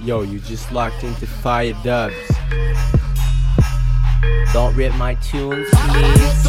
Yo, 0.00 0.22
you 0.22 0.38
just 0.38 0.70
locked 0.70 1.02
into 1.02 1.26
Fiyah 1.26 1.82
Dubs. 1.82 2.14
Don't 4.52 4.74
rip 4.76 4.94
my 4.94 5.14
tunes, 5.16 5.68
please. 5.72 6.48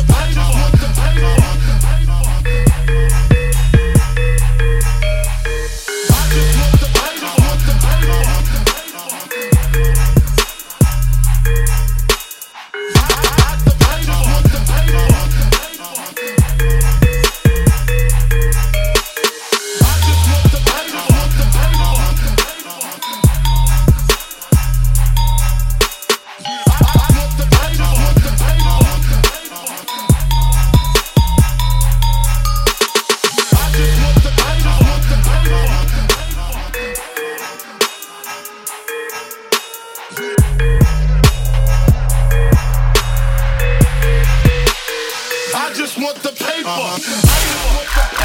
want 46.10 46.24
the 46.24 46.30
paper. 46.30 46.68
Uh-huh. 46.68 46.96
I 46.96 46.98
just 46.98 47.66
want 47.76 47.88
the 47.88 48.02
paper. 48.02 48.19